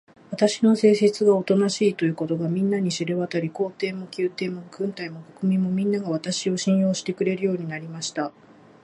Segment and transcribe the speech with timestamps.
[0.31, 8.31] 私の性質がおとなしいということが、みんなに知れわたり、皇帝も宮廷も軍隊も国民も、みんなが、私を信用してくれるようになりました。